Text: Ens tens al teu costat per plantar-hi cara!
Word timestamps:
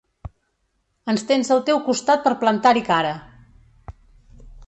Ens 1.13 1.25
tens 1.31 1.51
al 1.57 1.61
teu 1.67 1.83
costat 1.91 2.25
per 2.27 2.33
plantar-hi 2.45 2.83
cara! 2.89 3.11